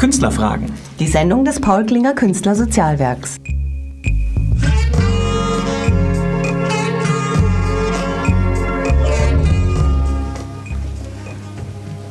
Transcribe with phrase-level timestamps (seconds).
[0.00, 0.72] Künstlerfragen.
[0.98, 3.36] Die Sendung des Paul Klinger Künstlersozialwerks.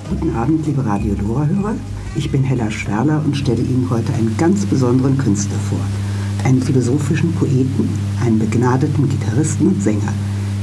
[0.07, 1.73] Guten Abend, liebe Radio Lora-Hörer.
[2.16, 5.80] Ich bin Hella Schwerler und stelle Ihnen heute einen ganz besonderen Künstler vor.
[6.45, 7.90] Einen philosophischen Poeten,
[8.23, 10.13] einen begnadeten Gitarristen und Sänger.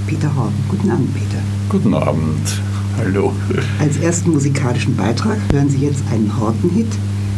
[0.06, 0.64] Peter Horten.
[0.68, 1.42] Guten Abend, Peter.
[1.70, 2.62] Guten Abend.
[2.98, 3.32] Hallo.
[3.80, 6.86] Als ersten musikalischen Beitrag hören Sie jetzt einen Horten-Hit,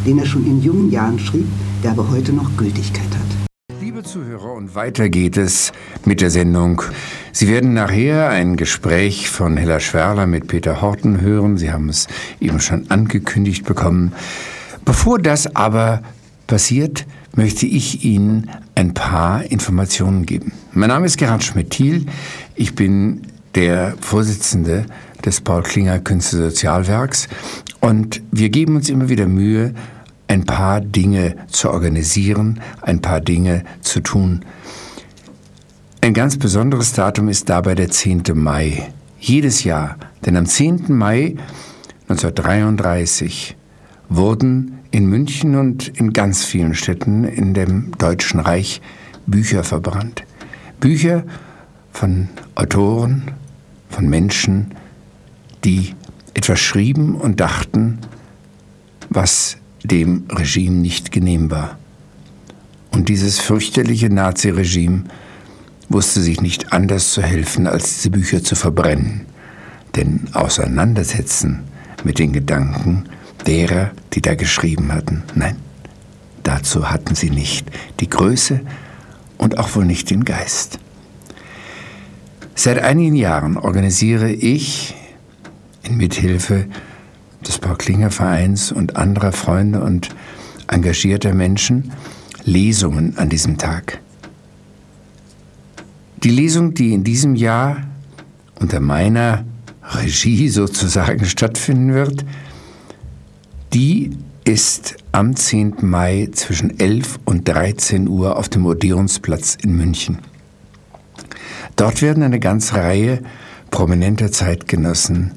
[0.05, 1.47] den er schon in jungen Jahren schrieb,
[1.83, 3.80] der aber heute noch Gültigkeit hat.
[3.80, 5.73] Liebe Zuhörer, und weiter geht es
[6.05, 6.83] mit der Sendung.
[7.33, 11.57] Sie werden nachher ein Gespräch von Hella Schwerler mit Peter Horten hören.
[11.59, 12.07] Sie haben es
[12.41, 14.12] eben schon angekündigt bekommen.
[14.84, 16.02] Bevor das aber
[16.46, 20.52] passiert, möchte ich Ihnen ein paar Informationen geben.
[20.73, 22.07] Mein Name ist Gerhard Schmidt-Thiel.
[22.57, 23.23] Ich bin
[23.55, 24.87] der Vorsitzende
[25.28, 27.28] des Paul Klinger Künstlersozialwerks
[27.80, 29.74] und wir geben uns immer wieder Mühe,
[30.26, 34.40] ein paar Dinge zu organisieren, ein paar Dinge zu tun.
[36.01, 38.23] Ein ganz besonderes Datum ist dabei der 10.
[38.35, 38.90] Mai.
[39.20, 40.87] Jedes Jahr, denn am 10.
[40.96, 41.37] Mai
[42.09, 43.54] 1933
[44.09, 48.80] wurden in München und in ganz vielen Städten in dem Deutschen Reich
[49.26, 50.23] Bücher verbrannt.
[50.80, 51.24] Bücher
[51.92, 53.24] von Autoren,
[53.90, 54.73] von Menschen,
[55.64, 55.95] die
[56.34, 57.98] etwas schrieben und dachten,
[59.09, 61.78] was dem Regime nicht genehm war.
[62.90, 65.04] Und dieses fürchterliche Naziregime
[65.88, 69.26] wusste sich nicht anders zu helfen, als diese Bücher zu verbrennen.
[69.97, 71.64] Denn auseinandersetzen
[72.04, 73.04] mit den Gedanken
[73.47, 75.56] derer, die da geschrieben hatten, nein,
[76.42, 77.70] dazu hatten sie nicht
[78.00, 78.60] die Größe
[79.38, 80.78] und auch wohl nicht den Geist.
[82.54, 84.94] Seit einigen Jahren organisiere ich
[85.97, 86.67] Mithilfe
[87.47, 90.09] des Paul Klinger Vereins und anderer Freunde und
[90.67, 91.93] engagierter Menschen
[92.44, 94.00] Lesungen an diesem Tag.
[96.22, 97.84] Die Lesung, die in diesem Jahr
[98.60, 99.44] unter meiner
[99.82, 102.25] Regie sozusagen stattfinden wird,
[103.72, 104.10] die
[104.44, 105.77] ist am 10.
[105.82, 110.19] Mai zwischen 11 und 13 Uhr auf dem Odeonsplatz in München.
[111.77, 113.22] Dort werden eine ganze Reihe
[113.71, 115.32] prominenter Zeitgenossen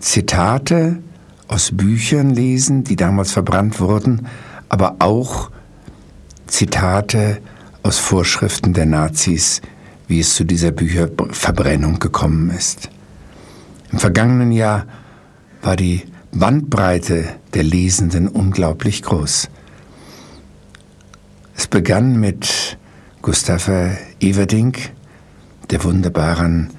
[0.00, 1.02] Zitate
[1.48, 4.26] aus Büchern lesen, die damals verbrannt wurden,
[4.68, 5.50] aber auch
[6.46, 7.40] Zitate
[7.82, 9.60] aus Vorschriften der Nazis,
[10.06, 12.90] wie es zu dieser Bücherverbrennung gekommen ist.
[13.92, 14.86] Im vergangenen Jahr
[15.62, 19.48] war die Bandbreite der Lesenden unglaublich groß.
[21.56, 22.78] Es begann mit
[23.22, 24.92] Gustava Everdink,
[25.70, 26.70] der wunderbaren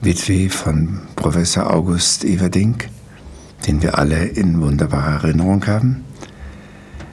[0.00, 2.88] Witwe von Professor August Everdink,
[3.66, 6.04] den wir alle in wunderbarer Erinnerung haben.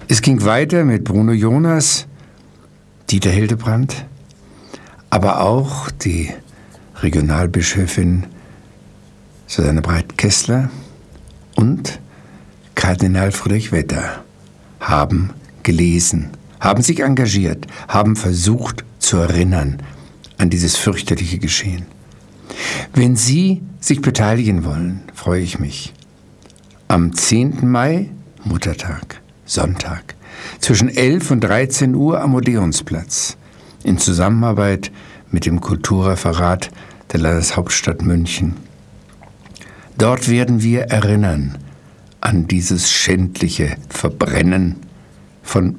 [0.07, 2.05] Es ging weiter mit Bruno Jonas,
[3.09, 4.05] Dieter Hildebrand,
[5.09, 6.31] aber auch die
[6.97, 8.27] Regionalbischöfin
[9.47, 10.69] Susanne Breit-Kessler
[11.55, 11.99] und
[12.75, 14.23] Kardinal Friedrich Wetter
[14.79, 15.31] haben
[15.63, 16.29] gelesen,
[16.59, 19.81] haben sich engagiert, haben versucht zu erinnern
[20.37, 21.94] an dieses fürchterliche Geschehen.
[22.93, 25.93] Wenn Sie sich beteiligen wollen, freue ich mich.
[26.87, 27.69] Am 10.
[27.69, 28.09] Mai,
[28.43, 30.15] Muttertag, Sonntag,
[30.59, 33.37] zwischen 11 und 13 Uhr am Odeonsplatz,
[33.83, 34.91] in Zusammenarbeit
[35.31, 36.71] mit dem Kulturreferat
[37.11, 38.55] der Landeshauptstadt München.
[39.97, 41.57] Dort werden wir erinnern
[42.21, 44.77] an dieses schändliche Verbrennen
[45.43, 45.77] von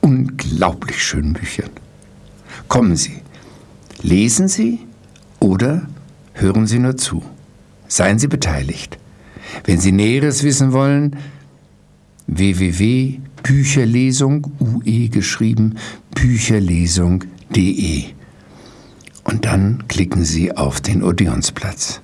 [0.00, 1.70] unglaublich schönen Büchern.
[2.68, 3.22] Kommen Sie,
[4.02, 4.80] lesen Sie
[5.40, 5.88] oder
[6.40, 7.22] hören Sie nur zu.
[7.88, 8.98] Seien Sie beteiligt.
[9.64, 11.16] Wenn Sie Näheres wissen wollen,
[12.26, 15.76] www.bücherlesung, UE geschrieben,
[16.14, 18.04] bücherlesung.de.
[19.24, 22.00] Und dann klicken Sie auf den Odeonsplatz.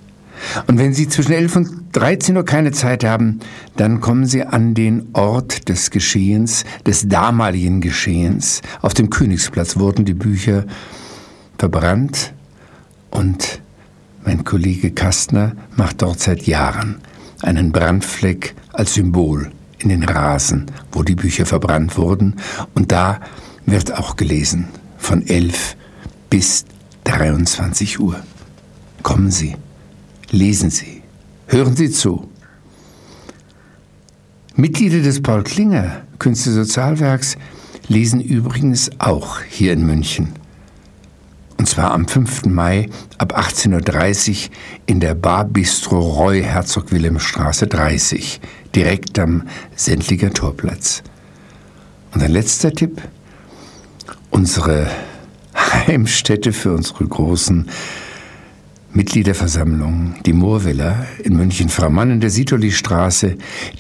[0.66, 3.40] Und wenn Sie zwischen 11 und 13 Uhr keine Zeit haben,
[3.76, 8.60] dann kommen Sie an den Ort des Geschehens, des damaligen Geschehens.
[8.82, 10.66] Auf dem Königsplatz wurden die Bücher
[11.58, 12.34] verbrannt
[13.10, 13.60] und
[14.26, 16.96] mein Kollege Kastner macht dort seit Jahren
[17.42, 22.34] einen Brandfleck als Symbol in den Rasen, wo die Bücher verbrannt wurden.
[22.74, 23.20] Und da
[23.66, 24.66] wird auch gelesen
[24.98, 25.76] von 11
[26.28, 26.64] bis
[27.04, 28.20] 23 Uhr.
[29.04, 29.54] Kommen Sie,
[30.30, 31.02] lesen Sie,
[31.46, 32.28] hören Sie zu.
[34.56, 37.36] Mitglieder des Paul Klinger Künstlersozialwerks
[37.86, 40.32] lesen übrigens auch hier in München
[41.66, 42.44] und zwar am 5.
[42.44, 44.50] Mai ab 18.30 Uhr
[44.86, 48.40] in der Bar Bistro Roy Herzog Wilhelm Straße 30,
[48.72, 51.02] direkt am Sendlinger Torplatz.
[52.14, 53.02] Und ein letzter Tipp,
[54.30, 54.88] unsere
[55.56, 57.68] Heimstätte für unsere großen
[58.92, 63.38] Mitgliederversammlung, die Moorvilla in München, Frau Mann in der Sitoli-Straße,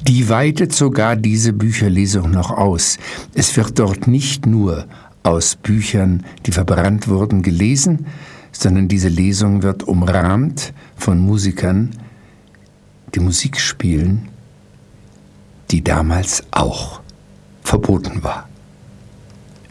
[0.08, 2.98] die weitet sogar diese Bücherlesung noch aus.
[3.32, 4.86] Es wird dort nicht nur
[5.26, 8.06] aus Büchern, die verbrannt wurden, gelesen,
[8.52, 11.90] sondern diese Lesung wird umrahmt von Musikern,
[13.14, 14.28] die Musik spielen,
[15.70, 17.00] die damals auch
[17.62, 18.48] verboten war.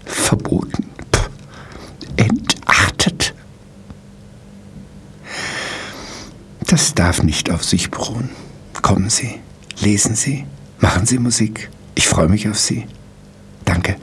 [0.04, 0.86] Verboten.
[1.14, 1.30] Pff.
[2.18, 3.34] Entartet.
[6.68, 8.30] Das darf nicht auf sich beruhen.
[8.82, 9.40] Kommen Sie,
[9.80, 10.46] lesen Sie,
[10.80, 11.70] machen Sie Musik.
[11.96, 12.86] Ich freue mich auf Sie.
[13.64, 13.96] Danke.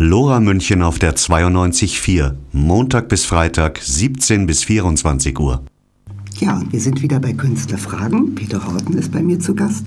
[0.00, 5.64] Lora München auf der 92.4, Montag bis Freitag, 17 bis 24 Uhr.
[6.38, 8.36] Ja, und wir sind wieder bei Künstlerfragen.
[8.36, 9.84] Peter Horten ist bei mir zu Gast.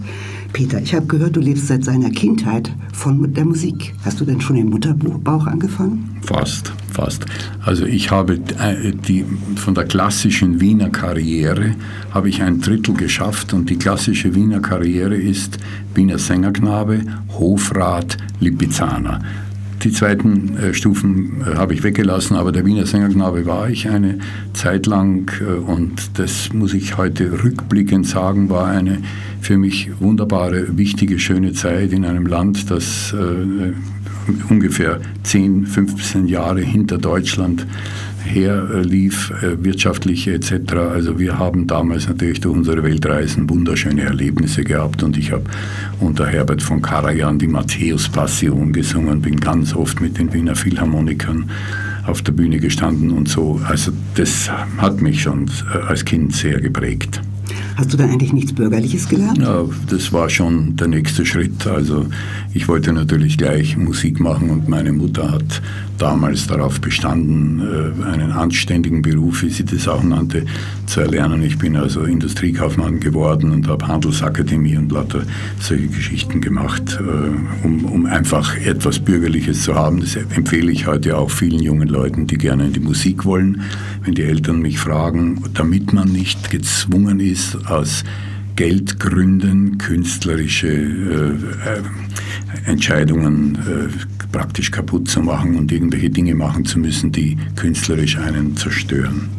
[0.52, 3.94] Peter, ich habe gehört, du lebst seit seiner Kindheit von der Musik.
[4.04, 6.20] Hast du denn schon im Mutterbauch angefangen?
[6.24, 7.26] Fast, fast.
[7.64, 9.24] Also ich habe äh, die,
[9.56, 11.76] von der klassischen Wiener Karriere
[12.14, 15.58] habe ich ein Drittel geschafft und die klassische Wiener Karriere ist
[15.96, 19.22] Wiener Sängerknabe, Hofrat, Lipizzaner.
[19.84, 24.20] Die zweiten äh, Stufen äh, habe ich weggelassen, aber der Wiener Sängerknabe war ich eine
[24.54, 29.00] Zeit lang äh, und das muss ich heute rückblickend sagen, war eine
[29.42, 33.74] für mich wunderbare, wichtige, schöne Zeit in einem Land, das äh,
[34.50, 37.66] ungefähr 10, 15 Jahre hinter Deutschland
[38.24, 40.74] herlief, äh, wirtschaftliche etc.
[40.94, 45.44] Also wir haben damals natürlich durch unsere Weltreisen wunderschöne Erlebnisse gehabt und ich habe
[46.00, 51.50] unter Herbert von Karajan die Matthäus-Passion gesungen, bin ganz oft mit den Wiener Philharmonikern
[52.06, 53.62] auf der Bühne gestanden und so.
[53.68, 57.22] Also das hat mich schon äh, als Kind sehr geprägt.
[57.76, 59.40] Hast du da eigentlich nichts Bürgerliches gelernt?
[59.40, 61.66] Ja, das war schon der nächste Schritt.
[61.68, 62.06] Also
[62.54, 65.62] ich wollte natürlich gleich Musik machen und meine Mutter hat
[65.98, 70.46] damals darauf bestanden, äh, einen anständigen Beruf, wie sie das auch nannte,
[70.88, 71.44] zu erlernen.
[71.44, 75.22] Ich bin also Industriekaufmann geworden und habe Handelsakademie und lauter
[75.60, 80.02] solche Geschichten gemacht, äh, um, um einfach etwas Bürgerliches zu haben.
[80.02, 83.62] Das empfehle ich heute auch vielen jungen Leuten, die gerne in die Musik wollen,
[84.04, 87.31] wenn die Eltern mich fragen, damit man nicht gezwungen ist,
[87.66, 88.04] aus
[88.56, 91.34] Geldgründen künstlerische äh,
[92.66, 98.56] Entscheidungen äh, praktisch kaputt zu machen und irgendwelche Dinge machen zu müssen, die künstlerisch einen
[98.56, 99.30] zerstören.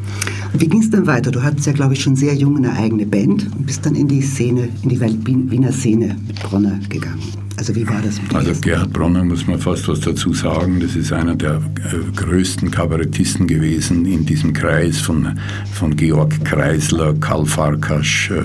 [0.55, 1.31] Wie ging es dann weiter?
[1.31, 4.06] Du hattest ja, glaube ich, schon sehr jung eine eigene Band und bist dann in
[4.06, 7.23] die Szene, in die Wiener Szene mit Bronner gegangen.
[7.56, 10.81] Also wie war das mit Also Gerhard Bronner muss man fast was dazu sagen.
[10.81, 15.38] Das ist einer der äh, größten Kabarettisten gewesen in diesem Kreis von,
[15.73, 18.43] von Georg Kreisler, Karl Farkasch, äh,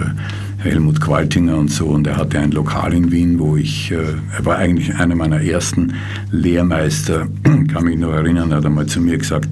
[0.60, 1.88] Helmut Qualtinger und so.
[1.88, 5.42] Und er hatte ein Lokal in Wien, wo ich, äh, er war eigentlich einer meiner
[5.42, 5.94] ersten
[6.32, 9.50] Lehrmeister, kann mich noch erinnern, er hat einmal zu mir gesagt,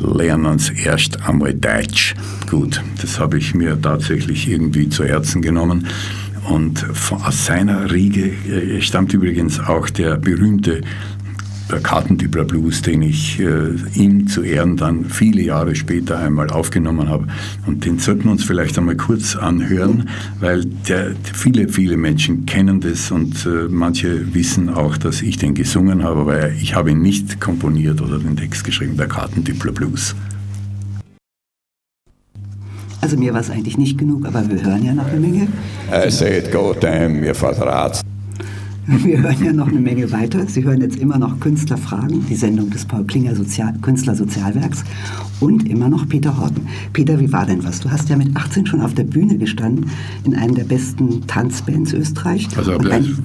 [0.00, 2.14] lernen uns erst einmal Deutsch.
[2.50, 5.86] Gut, das habe ich mir tatsächlich irgendwie zu Herzen genommen.
[6.48, 10.80] Und aus seiner Riege äh, stammt übrigens auch der berühmte
[11.70, 17.08] der Kartentippler Blues, den ich äh, ihm zu Ehren dann viele Jahre später einmal aufgenommen
[17.08, 17.26] habe.
[17.66, 20.08] Und den sollten wir uns vielleicht einmal kurz anhören,
[20.40, 25.54] weil der, viele, viele Menschen kennen das und äh, manche wissen auch, dass ich den
[25.54, 30.14] gesungen habe, aber ich habe ihn nicht komponiert oder den Text geschrieben, der Kartentippler Blues.
[33.00, 35.48] Also mir war es eigentlich nicht genug, aber wir hören ja noch eine Menge.
[35.92, 37.66] I say it go time, ihr Vater
[39.04, 40.46] Wir hören ja noch eine Menge weiter.
[40.46, 44.82] Sie hören jetzt immer noch Künstlerfragen, die Sendung des Paul Klinger Sozial Künstlersozialwerks
[45.40, 46.66] und immer noch Peter Horten.
[46.92, 47.80] Peter, wie war denn was?
[47.80, 49.90] Du hast ja mit 18 schon auf der Bühne gestanden
[50.24, 52.48] in einem der besten Tanzbands Österreich.
[52.56, 53.16] Also, und ein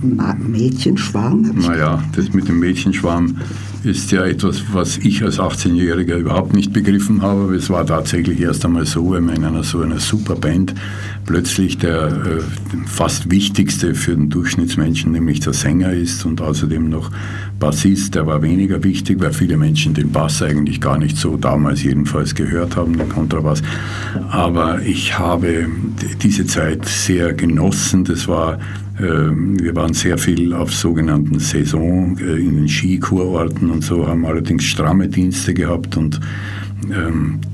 [0.52, 1.52] Mädchenschwarm.
[1.56, 3.38] Naja, das mit dem Mädchenschwarm
[3.84, 7.44] ist ja etwas, was ich als 18-Jähriger überhaupt nicht begriffen habe.
[7.44, 10.74] Aber es war tatsächlich erst einmal so, wenn man in einer so einer Superband
[11.26, 12.42] plötzlich der äh,
[12.86, 17.12] fast wichtigste für den Durchschnittsmenschen, nämlich der Sänger ist und außerdem noch
[17.64, 21.82] Bassist, der war weniger wichtig, weil viele Menschen den Bass eigentlich gar nicht so damals
[21.82, 23.62] jedenfalls gehört haben, den Kontrabass.
[24.32, 25.68] Aber ich habe
[26.22, 28.04] diese Zeit sehr genossen.
[28.04, 28.60] Das war
[29.00, 34.26] ähm, wir waren sehr viel auf sogenannten Saison äh, in den Skikurorten und so, haben
[34.26, 36.20] allerdings stramme Dienste gehabt und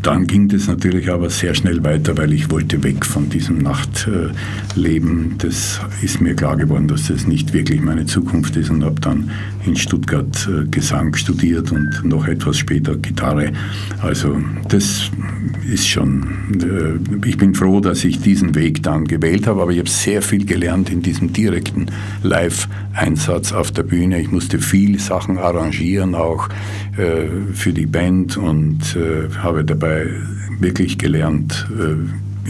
[0.01, 5.35] dann ging das natürlich aber sehr schnell weiter, weil ich wollte weg von diesem Nachtleben.
[5.37, 9.29] Das ist mir klar geworden, dass das nicht wirklich meine Zukunft ist und habe dann
[9.65, 13.51] in Stuttgart äh, Gesang studiert und noch etwas später Gitarre.
[14.01, 15.11] Also das
[15.71, 16.23] ist schon,
[16.61, 20.21] äh, ich bin froh, dass ich diesen Weg dann gewählt habe, aber ich habe sehr
[20.21, 21.87] viel gelernt in diesem direkten
[22.23, 24.19] Live-Einsatz auf der Bühne.
[24.21, 26.49] Ich musste viele Sachen arrangieren, auch
[27.53, 28.97] für die Band und
[29.41, 30.07] habe dabei
[30.59, 31.67] wirklich gelernt,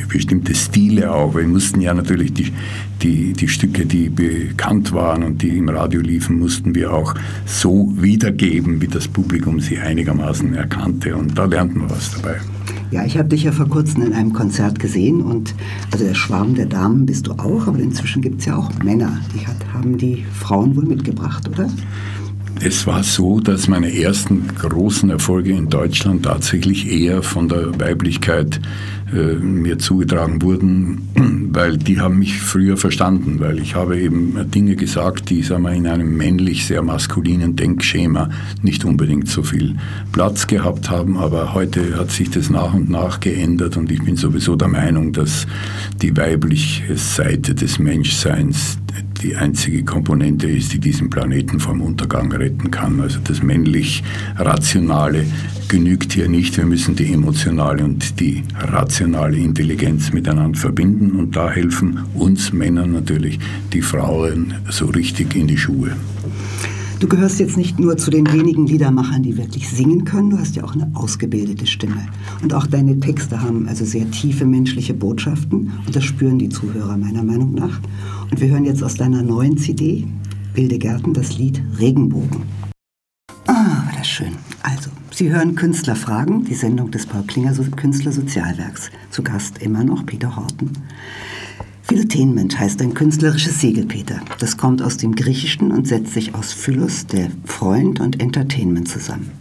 [0.07, 1.35] bestimmte Stile auch.
[1.35, 2.53] Wir mussten ja natürlich die,
[3.01, 7.15] die, die Stücke, die bekannt waren und die im Radio liefen, mussten wir auch
[7.45, 11.15] so wiedergeben, wie das Publikum sie einigermaßen erkannte.
[11.15, 12.37] Und da lernt man was dabei.
[12.91, 15.53] Ja, ich habe dich ja vor kurzem in einem Konzert gesehen und
[15.91, 19.19] also der Schwarm der Damen bist du auch, aber inzwischen gibt es ja auch Männer.
[19.35, 21.69] Die hat, haben die Frauen wohl mitgebracht, oder?
[22.61, 28.59] Es war so, dass meine ersten großen Erfolge in Deutschland tatsächlich eher von der Weiblichkeit
[29.13, 31.07] äh, mir zugetragen wurden,
[31.53, 35.71] weil die haben mich früher verstanden, weil ich habe eben Dinge gesagt, die sagen wir,
[35.71, 38.29] in einem männlich sehr maskulinen Denkschema
[38.61, 39.75] nicht unbedingt so viel
[40.11, 44.15] Platz gehabt haben, aber heute hat sich das nach und nach geändert und ich bin
[44.15, 45.47] sowieso der Meinung, dass
[46.01, 48.77] die weibliche Seite des Menschseins
[49.21, 53.01] die einzige Komponente ist, die diesen Planeten vom Untergang retten kann.
[53.01, 54.03] Also das männlich
[54.37, 55.25] Rationale
[55.67, 56.57] genügt hier nicht.
[56.57, 62.91] Wir müssen die emotionale und die rationale Intelligenz miteinander verbinden und da helfen uns Männern
[62.93, 63.39] natürlich
[63.73, 65.91] die Frauen so richtig in die Schuhe.
[66.99, 70.57] Du gehörst jetzt nicht nur zu den wenigen Liedermachern, die wirklich singen können, du hast
[70.57, 72.05] ja auch eine ausgebildete Stimme.
[72.43, 76.97] Und auch deine Texte haben also sehr tiefe menschliche Botschaften und das spüren die Zuhörer
[76.97, 77.79] meiner Meinung nach.
[78.29, 80.07] Und wir hören jetzt aus deiner neuen CD,
[80.53, 82.41] Wilde Gärten, das Lied Regenbogen.
[83.47, 84.33] Ah, war das schön.
[84.61, 88.91] Also, Sie hören Künstlerfragen, die Sendung des Paul Klinger Künstlersozialwerks.
[89.09, 90.71] Zu Gast immer noch Peter Horten.
[91.89, 94.21] Philotainment heißt ein künstlerisches Segelpeter.
[94.37, 99.31] Das kommt aus dem Griechischen und setzt sich aus Philos, der Freund, und Entertainment zusammen.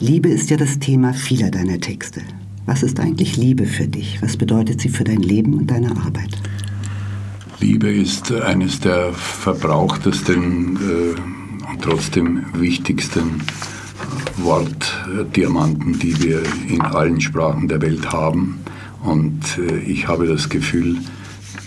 [0.00, 2.22] Liebe ist ja das Thema vieler deiner Texte.
[2.66, 4.20] Was ist eigentlich Liebe für dich?
[4.20, 6.36] Was bedeutet sie für dein Leben und deine Arbeit?
[7.60, 13.42] Liebe ist eines der verbrauchtesten äh, und trotzdem wichtigsten
[14.38, 18.58] Wortdiamanten, die wir in allen Sprachen der Welt haben.
[19.04, 20.96] Und äh, ich habe das Gefühl,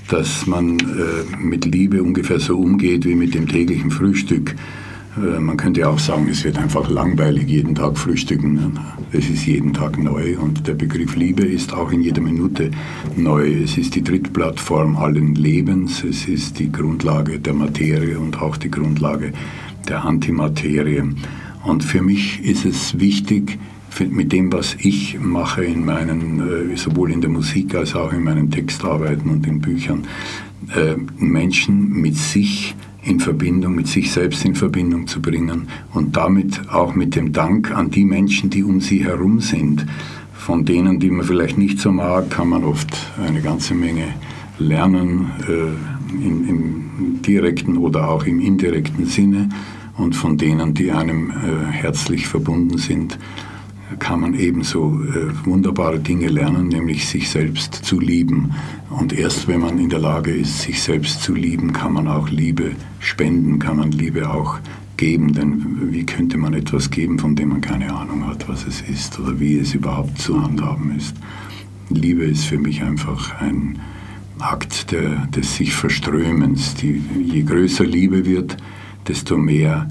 [0.07, 4.55] dass man äh, mit Liebe ungefähr so umgeht wie mit dem täglichen Frühstück.
[5.17, 8.79] Äh, man könnte auch sagen, es wird einfach langweilig jeden Tag frühstücken.
[9.11, 12.71] Es ist jeden Tag neu und der Begriff Liebe ist auch in jeder Minute
[13.15, 13.51] neu.
[13.63, 18.71] Es ist die Drittplattform allen Lebens, es ist die Grundlage der Materie und auch die
[18.71, 19.33] Grundlage
[19.87, 21.03] der Antimaterie.
[21.63, 23.59] Und für mich ist es wichtig,
[23.99, 28.23] mit dem, was ich mache in meinen, äh, sowohl in der Musik als auch in
[28.23, 30.07] meinen Textarbeiten und in Büchern,
[30.75, 36.69] äh, Menschen mit sich in Verbindung, mit sich selbst in Verbindung zu bringen und damit
[36.69, 39.85] auch mit dem Dank an die Menschen, die um sie herum sind.
[40.33, 42.89] Von denen, die man vielleicht nicht so mag, kann man oft
[43.25, 44.13] eine ganze Menge
[44.59, 49.49] lernen, äh, in, im direkten oder auch im indirekten Sinne.
[49.97, 51.31] Und von denen, die einem
[51.71, 53.17] herzlich verbunden sind,
[53.99, 58.53] kann man ebenso äh, wunderbare Dinge lernen, nämlich sich selbst zu lieben.
[58.89, 62.29] Und erst wenn man in der Lage ist, sich selbst zu lieben, kann man auch
[62.29, 64.59] Liebe spenden, kann man Liebe auch
[64.97, 65.33] geben.
[65.33, 69.19] Denn wie könnte man etwas geben, von dem man keine Ahnung hat, was es ist
[69.19, 71.15] oder wie es überhaupt zu handhaben ist?
[71.89, 73.79] Liebe ist für mich einfach ein
[74.39, 76.75] Akt der, des sich Verströmens.
[76.75, 78.57] Die, je größer Liebe wird,
[79.07, 79.87] desto mehr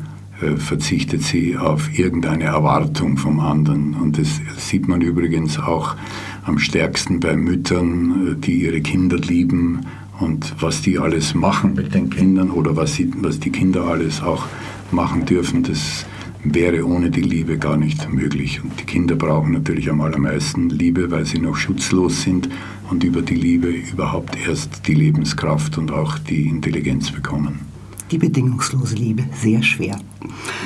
[0.56, 3.94] verzichtet sie auf irgendeine Erwartung vom anderen.
[3.94, 5.96] Und das sieht man übrigens auch
[6.44, 9.86] am stärksten bei Müttern, äh, die ihre Kinder lieben
[10.18, 14.22] und was die alles machen mit den Kindern oder was, sie, was die Kinder alles
[14.22, 14.46] auch
[14.90, 16.06] machen dürfen, das
[16.44, 18.62] wäre ohne die Liebe gar nicht möglich.
[18.62, 22.48] Und die Kinder brauchen natürlich am allermeisten Liebe, weil sie noch schutzlos sind
[22.88, 27.75] und über die Liebe überhaupt erst die Lebenskraft und auch die Intelligenz bekommen
[28.10, 29.98] die bedingungslose Liebe sehr schwer.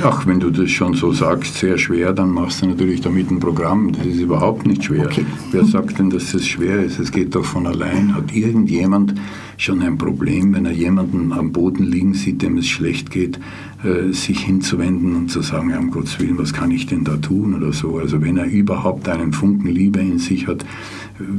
[0.02, 3.40] Ach, wenn du das schon so sagst, sehr schwer, dann machst du natürlich damit ein
[3.40, 3.92] Programm.
[3.92, 5.06] Das ist überhaupt nicht schwer.
[5.06, 5.24] Okay.
[5.50, 6.98] Wer sagt denn, dass es schwer ist?
[6.98, 8.14] Es geht doch von allein.
[8.14, 9.14] Hat irgendjemand
[9.56, 13.38] schon ein Problem, wenn er jemanden am Boden liegen sieht, dem es schlecht geht,
[13.84, 17.16] äh, sich hinzuwenden und zu sagen, ja, um Gottes Willen, was kann ich denn da
[17.16, 17.98] tun oder so.
[17.98, 20.64] Also wenn er überhaupt einen Funken Liebe in sich hat,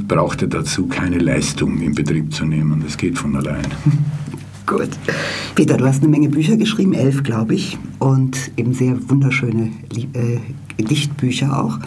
[0.06, 2.82] braucht er dazu keine Leistung in Betrieb zu nehmen.
[2.84, 3.66] Das geht von allein.
[4.66, 4.88] Gut.
[5.54, 9.70] Peter, du hast eine Menge Bücher geschrieben, elf, glaube ich, und eben sehr wunderschöne
[10.14, 11.78] äh, Dichtbücher auch.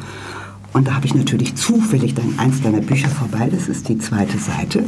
[0.74, 3.50] Und da habe ich natürlich zufällig dann eins deiner Bücher vorbei.
[3.50, 4.84] Das ist die zweite Seite.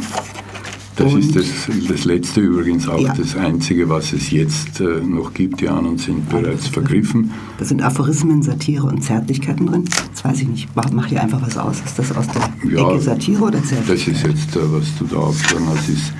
[0.98, 1.46] Das Und- ist das,
[1.88, 3.14] das letzte übrigens auch Ja.
[3.14, 5.62] das einzige, was es jetzt äh, noch gibt.
[5.62, 7.32] Die anderen sind bereits vergriffen.
[7.60, 9.86] Da sind Aphorismen, Satire und Zärtlichkeiten drin.
[10.08, 11.78] Jetzt weiß ich nicht, mach hier einfach was aus.
[11.86, 14.16] Ist das aus der Ja, Ecke Satire oder Das Zärtlichkeit?
[14.16, 16.12] ist jetzt, äh, was du da aufgeschlagen hast, ist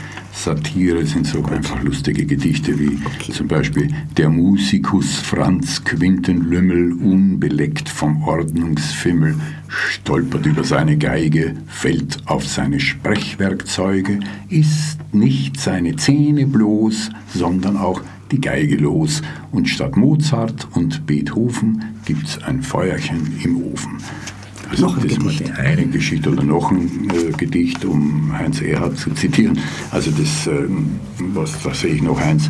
[0.44, 3.00] Satire, sind so einfach lustige Gedichte wie
[3.32, 9.36] zum Beispiel Der Musikus Franz Quinten Lümmel, unbeleckt vom Ordnungsfimmel,
[9.68, 18.02] stolpert über seine Geige, fällt auf seine Sprechwerkzeuge, ist nicht seine Zähne bloß, sondern auch
[18.32, 19.24] die Geige los.
[19.52, 23.98] Und statt Mozart und Beethoven gibt's ein Feuerchen im Ofen.
[24.70, 25.48] Also Noch ein das ist Gedicht.
[25.48, 29.60] die eine Geschichte oder noch ein äh, Gedicht, um Heinz Erhard zu zitieren.
[29.92, 31.00] Also das, ähm,
[31.34, 32.50] was, was sehe ich noch, Heinz?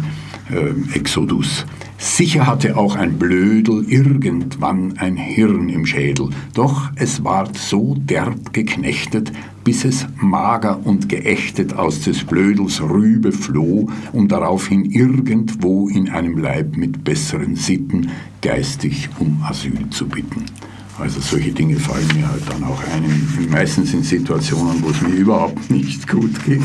[0.51, 1.65] Ähm, Exodus.
[1.99, 8.53] Sicher hatte auch ein Blödel irgendwann ein Hirn im Schädel, doch es ward so derb
[8.53, 9.31] geknechtet,
[9.63, 16.37] bis es mager und geächtet aus des Blödels Rübe floh, um daraufhin irgendwo in einem
[16.37, 20.45] Leib mit besseren Sitten geistig um Asyl zu bitten.
[20.99, 25.01] Also solche Dinge fallen mir halt dann auch ein, in- meistens in Situationen, wo es
[25.01, 26.61] mir überhaupt nicht gut geht.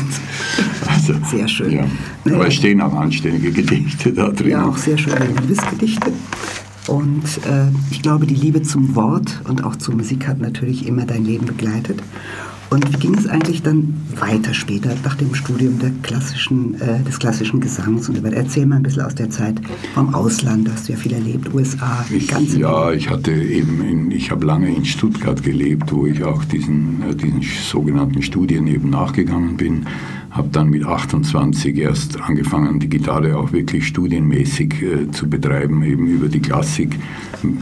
[0.87, 1.71] Also, Sehr schön.
[1.71, 1.85] Ja.
[2.33, 4.49] Aber es stehen auch anständige Gedichte da drin.
[4.49, 6.11] Ja, auch sehr schöne Liebesgedichte.
[6.87, 11.05] Und äh, ich glaube, die Liebe zum Wort und auch zur Musik hat natürlich immer
[11.05, 12.01] dein Leben begleitet.
[12.73, 17.59] Und wie ging es eigentlich dann weiter später, nach dem Studium klassischen, äh, des klassischen
[17.59, 18.09] Gesangs?
[18.09, 19.61] Und erzähl mal ein bisschen aus der Zeit
[19.93, 23.83] vom Ausland, da hast du ja viel erlebt, USA, Ich, ganz ja, ich hatte eben,
[23.83, 28.65] in, ich habe lange in Stuttgart gelebt, wo ich auch diesen, äh, diesen sogenannten Studien
[28.65, 29.85] eben nachgegangen bin.
[30.33, 36.07] Habe dann mit 28 erst angefangen, die Gitarre auch wirklich studienmäßig äh, zu betreiben, eben
[36.07, 36.97] über die Klassik.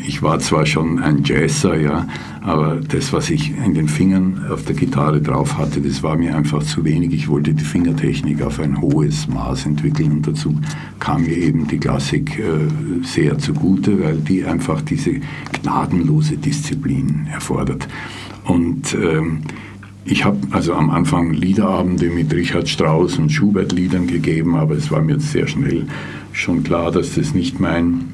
[0.08, 2.08] Ich war zwar schon ein Jazzer, ja,
[2.40, 6.34] aber das, was ich in den Fingern auf der Gitarre drauf hatte, das war mir
[6.34, 7.14] einfach zu wenig.
[7.14, 10.56] Ich wollte die Fingertechnik auf ein hohes Maß entwickeln und dazu
[11.00, 15.20] kam mir eben die Klassik äh, sehr zugute, weil die einfach diese
[15.62, 17.88] gnadenlose Disziplin erfordert.
[18.46, 19.42] Und ähm,
[20.06, 25.02] ich habe also am Anfang Liederabende mit Richard Strauss und Schubert-Liedern gegeben, aber es war
[25.02, 25.86] mir sehr schnell
[26.32, 28.14] schon klar, dass das nicht mein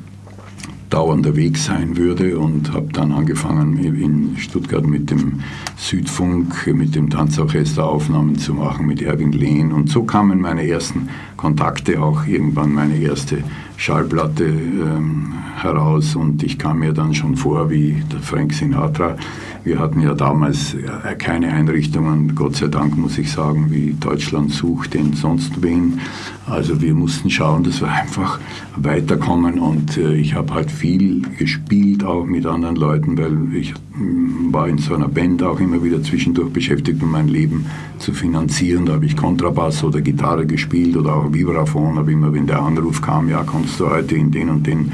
[0.90, 5.42] dauernder Weg sein würde und habe dann angefangen in Stuttgart mit dem
[5.76, 9.74] Südfunk, mit dem Tanzorchester Aufnahmen zu machen, mit Erwin Lehn.
[9.74, 13.44] Und so kamen meine ersten Kontakte, auch irgendwann meine erste
[13.78, 19.16] Schallplatte ähm, heraus und ich kam mir dann schon vor wie der Frank Sinatra.
[19.64, 24.52] Wir hatten ja damals äh, keine Einrichtungen, Gott sei Dank muss ich sagen, wie Deutschland
[24.52, 26.00] sucht den sonst wen.
[26.46, 28.40] Also wir mussten schauen, dass wir einfach
[28.76, 34.54] weiterkommen und äh, ich habe halt viel gespielt, auch mit anderen Leuten, weil ich mm,
[34.54, 37.66] war in so einer Band auch immer wieder zwischendurch beschäftigt, um mein Leben
[38.00, 38.86] zu finanzieren.
[38.86, 43.02] Da habe ich Kontrabass oder Gitarre gespielt oder auch Vibraphon, aber immer wenn der Anruf
[43.02, 44.92] kam, ja, kommst du heute in den und den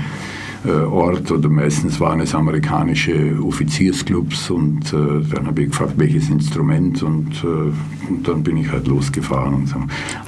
[0.66, 6.30] äh, Ort oder meistens waren es amerikanische Offiziersclubs und äh, dann habe ich gefragt, welches
[6.30, 7.48] Instrument und, äh,
[8.10, 9.76] und dann bin ich halt losgefahren und so.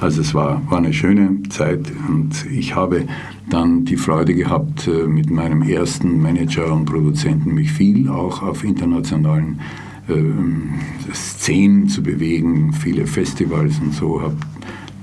[0.00, 3.06] Also es war, war eine schöne Zeit und ich habe
[3.48, 8.64] dann die Freude gehabt, äh, mit meinem ersten Manager und Produzenten mich viel auch auf
[8.64, 9.60] internationalen
[10.08, 10.74] ähm,
[11.14, 14.36] Szenen zu bewegen, viele Festivals und so, habe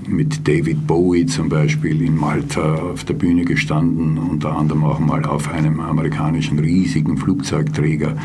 [0.07, 5.25] mit David Bowie zum Beispiel in Malta auf der Bühne gestanden, unter anderem auch mal
[5.25, 8.15] auf einem amerikanischen riesigen Flugzeugträger.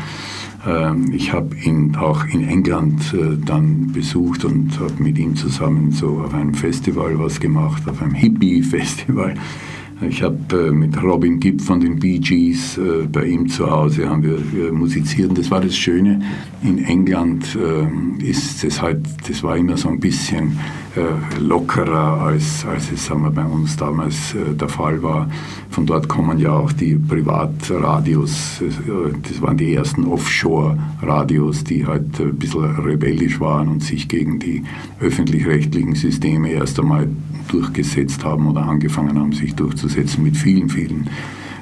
[0.67, 5.91] Ähm, Ich habe ihn auch in England äh, dann besucht und habe mit ihm zusammen
[5.91, 9.35] so auf einem Festival was gemacht, auf einem Hippie-Festival.
[10.01, 14.07] Ich habe äh, mit Robin Gibb von den Bee Gees äh, bei ihm zu Hause
[14.07, 15.37] haben wir äh, musiziert.
[15.37, 16.21] Das war das Schöne.
[16.63, 17.57] In England
[18.19, 20.57] ist es halt, das war immer so ein bisschen
[21.39, 25.29] lockerer, als, als es sagen wir, bei uns damals der Fall war.
[25.69, 28.61] Von dort kommen ja auch die Privatradios.
[29.23, 34.63] Das waren die ersten Offshore-Radios, die halt ein bisschen rebellisch waren und sich gegen die
[34.99, 37.07] öffentlich-rechtlichen Systeme erst einmal
[37.51, 41.09] durchgesetzt haben oder angefangen haben, sich durchzusetzen mit vielen, vielen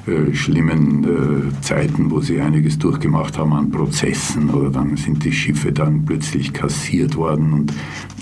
[0.08, 5.32] äh, schlimmen äh, Zeiten, wo sie einiges durchgemacht haben an Prozessen oder dann sind die
[5.32, 7.72] Schiffe dann plötzlich kassiert worden und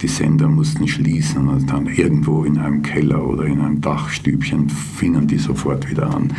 [0.03, 5.27] die Sender mussten schließen und dann irgendwo in einem Keller oder in einem Dachstübchen fingen
[5.27, 6.33] die sofort wieder an.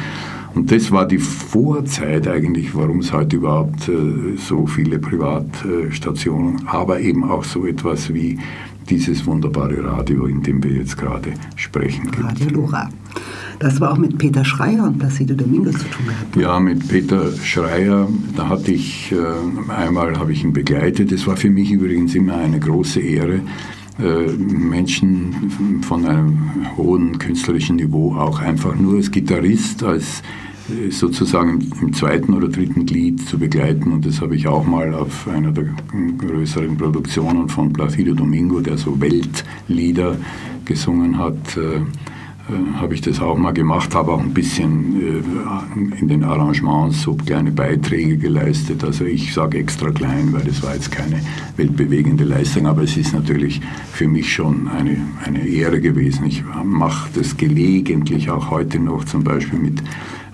[0.54, 7.00] Und das war die Vorzeit eigentlich, warum es heute überhaupt äh, so viele Privatstationen, aber
[7.00, 8.40] eben auch so etwas wie
[8.89, 12.12] dieses wunderbare Radio, in dem wir jetzt gerade sprechen.
[12.12, 12.23] Gibt.
[12.23, 12.89] Radio Lora.
[13.60, 16.36] Das war auch mit Peter Schreier und Placido Dominguez zu tun gehabt.
[16.36, 21.12] Ja, mit Peter Schreier, da hatte ich, äh, einmal habe ich ihn begleitet.
[21.12, 23.41] Es war für mich übrigens immer eine große Ehre,
[24.00, 26.38] äh, Menschen von einem
[26.78, 30.21] hohen künstlerischen Niveau auch einfach nur als Gitarrist, als
[30.89, 33.91] sozusagen im zweiten oder dritten Glied zu begleiten.
[33.91, 35.65] Und das habe ich auch mal auf einer der
[36.17, 40.17] größeren Produktionen von Placido Domingo, der so Weltlieder
[40.65, 41.82] gesungen hat, äh,
[42.49, 47.01] äh, habe ich das auch mal gemacht, habe auch ein bisschen äh, in den Arrangements
[47.01, 48.84] so kleine Beiträge geleistet.
[48.84, 51.19] Also ich sage extra klein, weil das war jetzt keine
[51.58, 53.60] weltbewegende Leistung, aber es ist natürlich
[53.91, 56.25] für mich schon eine, eine Ehre gewesen.
[56.25, 59.82] Ich mache das gelegentlich auch heute noch, zum Beispiel mit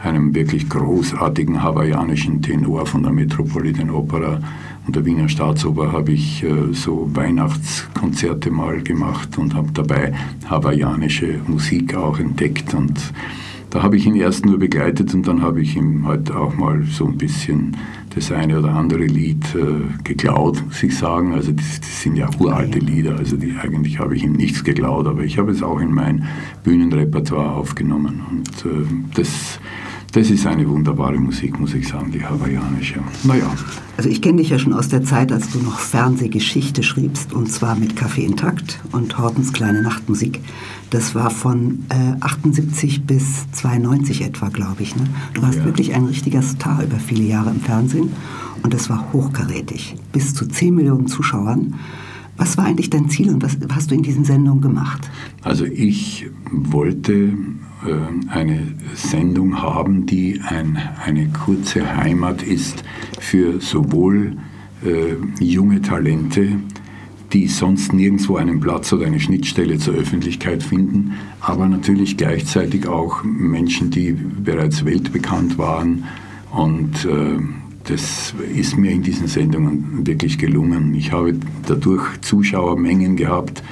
[0.04, 4.40] einem wirklich großartigen hawaiianischen Tenor von der Metropolitan Opera
[4.86, 10.14] und der Wiener Staatsoper habe ich äh, so Weihnachtskonzerte mal gemacht und habe dabei
[10.50, 12.74] hawaiianische Musik auch entdeckt.
[12.74, 13.00] Und
[13.70, 16.84] da habe ich ihn erst nur begleitet und dann habe ich ihm halt auch mal
[16.84, 17.78] so ein bisschen
[18.14, 21.34] das eine oder andere Lied äh, geklaut, muss ich sagen.
[21.34, 25.08] Also das, das, sind ja uralte Lieder, also die, eigentlich habe ich ihm nichts geklaut,
[25.08, 26.26] aber ich habe es auch in mein
[26.64, 28.22] Bühnenrepertoire aufgenommen.
[28.30, 28.86] Und äh,
[29.16, 29.60] das
[30.14, 33.00] das ist eine wunderbare Musik, muss ich sagen, die hawaiianische.
[33.24, 33.52] Naja.
[33.98, 37.52] Also ich kenne dich ja schon aus der Zeit, als du noch Fernsehgeschichte schriebst, und
[37.52, 40.40] zwar mit Kaffee intakt und Hortens kleine Nachtmusik.
[40.92, 44.96] Das war von äh, 78 bis 92 etwa, glaube ich.
[44.96, 45.06] Ne?
[45.34, 45.66] Du warst ja.
[45.66, 48.12] wirklich ein richtiger Star über viele Jahre im Fernsehen
[48.62, 49.96] und das war hochkarätig.
[50.12, 51.74] Bis zu 10 Millionen Zuschauern.
[52.38, 55.10] Was war eigentlich dein Ziel und was hast du in diesen Sendungen gemacht?
[55.44, 62.84] Also ich wollte äh, eine Sendung haben, die ein, eine kurze Heimat ist
[63.20, 64.38] für sowohl
[64.84, 66.58] äh, junge Talente,
[67.34, 73.24] die sonst nirgendwo einen Platz oder eine Schnittstelle zur Öffentlichkeit finden, aber natürlich gleichzeitig auch
[73.24, 76.04] Menschen, die bereits weltbekannt waren.
[76.52, 77.40] Und äh,
[77.86, 80.96] das ist mir in diesen Sendungen wirklich gelungen.
[80.96, 81.36] Ich habe
[81.68, 83.64] dadurch Zuschauermengen gehabt,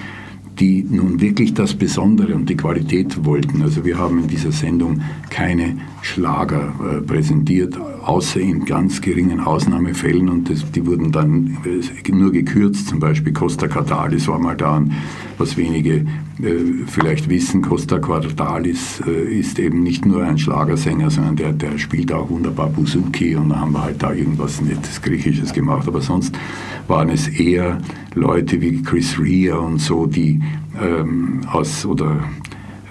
[0.60, 3.62] die nun wirklich das Besondere und die Qualität wollten.
[3.62, 10.30] Also wir haben in dieser Sendung keine Schlager äh, präsentiert, außer in ganz geringen Ausnahmefällen.
[10.30, 14.84] Und das, die wurden dann äh, nur gekürzt, zum Beispiel Costa Catalis war mal da,
[15.38, 16.06] was wenige
[16.42, 21.78] äh, vielleicht wissen, Costa Quartalis äh, ist eben nicht nur ein Schlagersänger, sondern der, der
[21.78, 26.02] spielt auch wunderbar Buzuki und da haben wir halt da irgendwas Nettes Griechisches gemacht, aber
[26.02, 26.36] sonst
[26.88, 27.80] waren es eher
[28.14, 30.42] Leute wie Chris Rea und so, die
[30.82, 32.20] ähm, aus, oder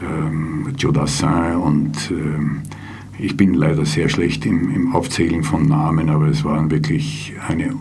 [0.03, 2.63] ähm, Joe Dassin und ähm,
[3.19, 7.75] ich bin leider sehr schlecht im, im, Aufzählen von Namen, aber es waren wirklich eine,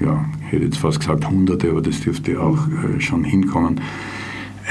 [0.00, 3.80] ja, ich hätte jetzt fast gesagt Hunderte, aber das dürfte auch äh, schon hinkommen.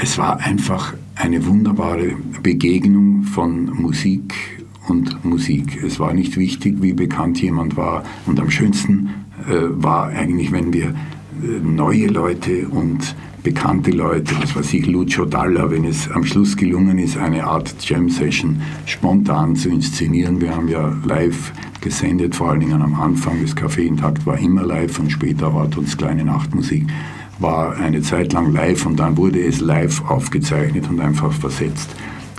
[0.00, 4.34] Es war einfach eine wunderbare Begegnung von Musik
[4.88, 5.82] und Musik.
[5.82, 8.04] Es war nicht wichtig, wie bekannt jemand war.
[8.26, 9.10] Und am schönsten
[9.48, 10.94] äh, war eigentlich, wenn wir
[11.42, 16.98] neue Leute und bekannte Leute, was weiß ich, Lucio Dalla, wenn es am Schluss gelungen
[16.98, 20.40] ist, eine Art Jam-Session spontan zu inszenieren.
[20.40, 23.42] Wir haben ja live gesendet, vor allen Dingen am Anfang.
[23.42, 26.86] Das Café Intakt war immer live und später war uns kleine Nachtmusik
[27.38, 31.90] war eine Zeit lang live und dann wurde es live aufgezeichnet und einfach versetzt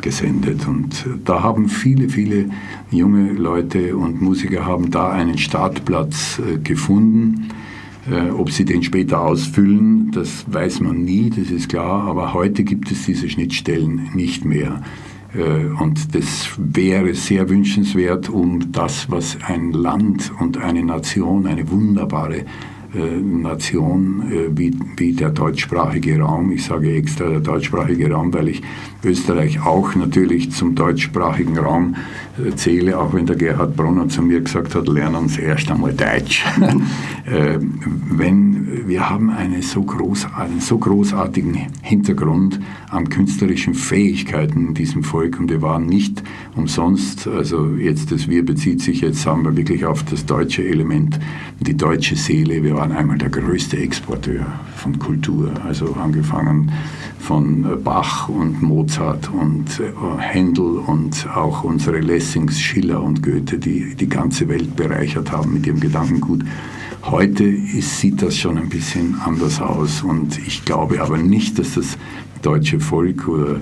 [0.02, 0.66] gesendet.
[0.66, 2.50] Und da haben viele, viele
[2.90, 7.63] junge Leute und Musiker haben da einen Startplatz äh, gefunden äh,
[8.38, 12.92] ob sie den später ausfüllen, das weiß man nie, das ist klar, aber heute gibt
[12.92, 14.82] es diese Schnittstellen nicht mehr.
[15.34, 21.70] Äh, und das wäre sehr wünschenswert, um das, was ein Land und eine Nation, eine
[21.70, 22.46] wunderbare äh,
[23.00, 26.52] Nation äh, wie, wie der deutschsprachige Raum.
[26.52, 28.62] Ich sage extra der deutschsprachige Raum, weil ich
[29.04, 31.96] Österreich auch natürlich zum deutschsprachigen Raum
[32.38, 35.94] äh, zähle, auch wenn der Gerhard Brunner zu mir gesagt hat, lernen Sie erst einmal
[35.94, 36.46] Deutsch.
[38.10, 45.04] wenn wir haben eine so groß, einen so großartigen Hintergrund an künstlerischen Fähigkeiten in diesem
[45.04, 46.24] Volk und wir waren nicht
[46.56, 51.20] umsonst, also jetzt das Wir bezieht sich jetzt, sagen wir wirklich auf das deutsche Element,
[51.60, 52.64] die deutsche Seele.
[52.64, 56.70] Wir waren einmal der größte Exporteur von Kultur, also angefangen
[57.18, 63.58] von äh, Bach und Mozart und äh, Händel und auch unsere Lessings, Schiller und Goethe,
[63.58, 66.44] die die ganze Welt bereichert haben mit ihrem Gedankengut.
[67.04, 71.76] Heute ist, sieht das schon ein bisschen anders aus und ich glaube aber nicht, dass
[71.76, 71.98] das
[72.42, 73.62] deutsche Volk oder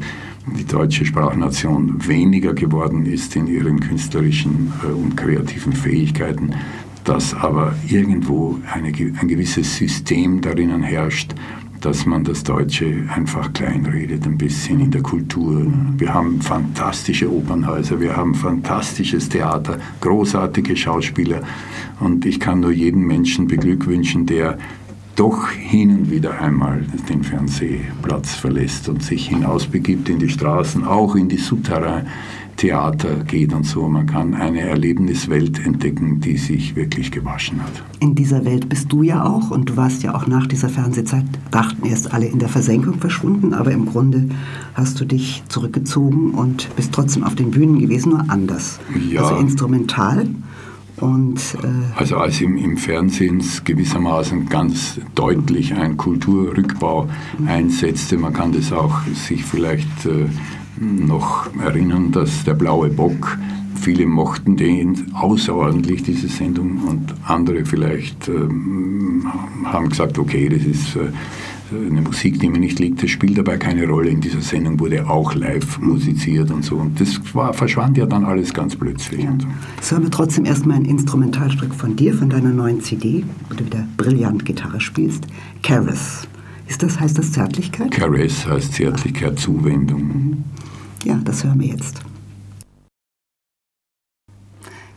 [0.57, 6.55] die deutsche Sprachnation weniger geworden ist in ihren künstlerischen äh, und kreativen Fähigkeiten,
[7.03, 11.33] dass aber irgendwo eine, ein gewisses System darin herrscht,
[11.81, 15.65] dass man das Deutsche einfach kleinredet, ein bisschen in der Kultur.
[15.97, 21.41] Wir haben fantastische Opernhäuser, wir haben fantastisches Theater, großartige Schauspieler
[21.99, 24.59] und ich kann nur jeden Menschen beglückwünschen, der
[25.15, 31.15] doch hin und wieder einmal den Fernsehplatz verlässt und sich hinausbegibt in die Straßen, auch
[31.15, 32.07] in die Souterrain.
[32.61, 33.89] Theater geht und so.
[33.89, 37.71] Man kann eine Erlebniswelt entdecken, die sich wirklich gewaschen hat.
[37.99, 41.25] In dieser Welt bist du ja auch und du warst ja auch nach dieser Fernsehzeit,
[41.49, 44.29] dachten erst alle in der Versenkung verschwunden, aber im Grunde
[44.75, 48.79] hast du dich zurückgezogen und bist trotzdem auf den Bühnen gewesen, nur anders.
[49.09, 49.23] Ja.
[49.23, 50.27] Also instrumental
[50.97, 57.09] und, äh also als im, im Fernsehen gewissermaßen ganz deutlich ein Kulturrückbau
[57.47, 60.27] einsetzte, man kann das auch sich vielleicht äh,
[60.81, 63.37] noch erinnern, dass der blaue Bock,
[63.75, 68.33] viele mochten den außerordentlich, diese Sendung, und andere vielleicht äh,
[69.65, 71.11] haben gesagt, okay, das ist äh,
[71.73, 74.09] eine Musik, die mir nicht liegt, das spielt dabei keine Rolle.
[74.09, 76.75] In dieser Sendung wurde auch live musiziert und so.
[76.75, 79.23] Und das war, verschwand ja dann alles ganz plötzlich.
[79.23, 79.33] Ja.
[79.81, 79.95] So.
[79.95, 83.87] hören wir trotzdem erstmal ein Instrumentalstück von dir, von deiner neuen CD, wo du wieder
[83.97, 85.25] brillant Gitarre spielst.
[85.63, 86.27] Caress.
[86.71, 87.91] Ist das, heißt das Zärtlichkeit?
[87.91, 90.45] Caress heißt Zärtlichkeit, Zuwendung.
[91.03, 91.99] Ja, das hören wir jetzt.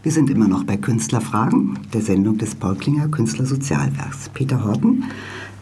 [0.04, 4.28] Wir sind immer noch bei Künstlerfragen, der Sendung des Paul Klinger Künstlersozialwerks.
[4.28, 5.02] Peter Horten,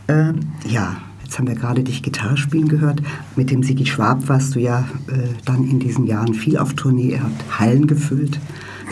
[0.07, 0.35] äh,
[0.69, 3.01] ja, jetzt haben wir gerade dich Gitarre spielen gehört.
[3.35, 7.13] Mit dem Sigi Schwab warst du ja äh, dann in diesen Jahren viel auf Tournee.
[7.13, 8.39] Er hat Hallen gefüllt.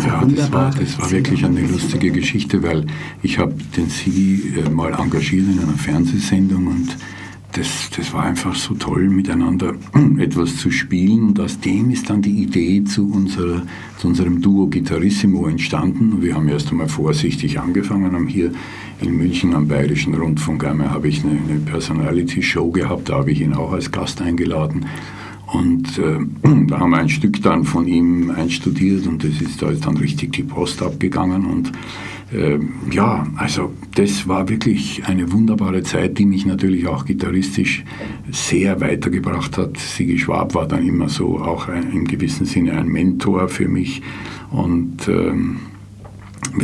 [0.07, 2.87] Ja, das war, das war wirklich eine lustige Geschichte, weil
[3.23, 6.97] ich habe den Sigi äh, mal engagiert in einer Fernsehsendung und
[7.53, 9.75] das, das war einfach so toll, miteinander
[10.19, 11.31] etwas zu spielen.
[11.31, 13.63] Und aus dem ist dann die Idee zu, unserer,
[13.99, 16.23] zu unserem Duo Gitarrissimo entstanden.
[16.23, 18.53] Wir haben erst einmal vorsichtig angefangen, haben hier
[19.01, 23.41] in München am Bayerischen Rundfunk einmal habe ich eine, eine Personality-Show gehabt, da habe ich
[23.41, 24.87] ihn auch als Gast eingeladen.
[25.53, 26.19] Und äh,
[26.67, 29.97] da haben wir ein Stück dann von ihm einstudiert und das ist, da ist dann
[29.97, 31.73] richtig die Post abgegangen und
[32.33, 37.85] ähm, ja, also das war wirklich eine wunderbare Zeit, die mich natürlich auch gitarristisch
[38.31, 39.77] sehr weitergebracht hat.
[39.79, 44.03] Sigi Schwab war dann immer so auch ein, im gewissen Sinne ein Mentor für mich.
[44.53, 45.57] Und ähm,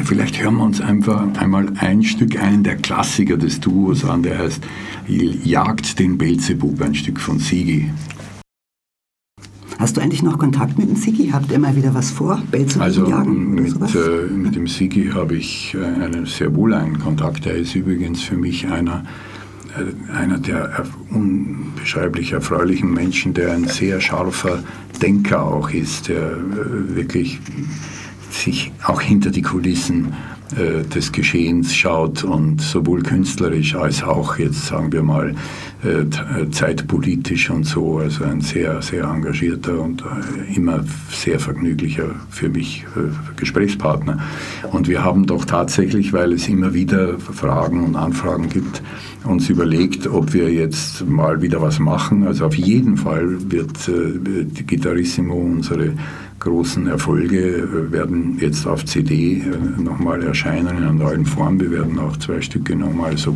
[0.04, 4.38] vielleicht hören wir uns einfach einmal ein Stück, einen der Klassiker des Duos an, der
[4.38, 4.62] heißt
[5.08, 7.90] Jagd den Belzebub, ein Stück von Sigi.
[9.78, 11.28] Hast du eigentlich noch Kontakt mit dem Sigi?
[11.32, 12.42] Habt ihr mal wieder was vor?
[12.50, 16.98] Belzen also jagen mit, äh, mit dem Sigi habe ich äh, einen, sehr wohl einen
[16.98, 17.44] Kontakt.
[17.46, 19.04] Er ist übrigens für mich einer,
[19.76, 24.60] äh, einer der unbeschreiblich erfreulichen Menschen, der ein sehr scharfer
[25.02, 27.38] Denker auch ist, der äh, wirklich
[28.36, 30.12] sich auch hinter die Kulissen
[30.54, 35.34] äh, des Geschehens schaut und sowohl künstlerisch als auch jetzt sagen wir mal
[35.82, 40.04] äh, äh, zeitpolitisch und so, also ein sehr, sehr engagierter und
[40.54, 42.86] immer sehr vergnüglicher für mich
[43.36, 44.20] Gesprächspartner.
[44.70, 48.82] Und wir haben doch tatsächlich, weil es immer wieder Fragen und Anfragen gibt,
[49.24, 52.24] uns überlegt, ob wir jetzt mal wieder was machen.
[52.24, 55.92] Also auf jeden Fall wird die Gitarrissimo unsere
[56.40, 61.60] großen Erfolge äh, werden jetzt auf CD äh, nochmal erscheinen in einer neuen Form.
[61.60, 63.34] Wir werden auch zwei Stücke nochmal so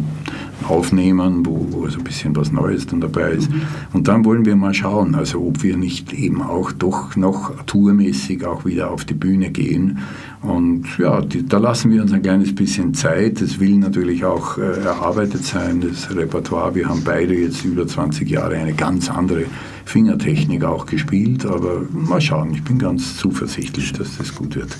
[0.68, 3.51] aufnehmen, wo, wo so ein bisschen was Neues dann dabei ist.
[3.51, 3.62] Mhm.
[3.92, 8.44] Und dann wollen wir mal schauen, also ob wir nicht eben auch doch noch tourmäßig
[8.44, 9.99] auch wieder auf die Bühne gehen.
[10.42, 13.40] Und ja, die, da lassen wir uns ein kleines bisschen Zeit.
[13.40, 16.75] Es will natürlich auch äh, erarbeitet sein, das Repertoire.
[16.75, 19.44] Wir haben beide jetzt über 20 Jahre eine ganz andere
[19.85, 24.77] Fingertechnik auch gespielt, aber mal schauen, ich bin ganz zuversichtlich, dass das gut wird.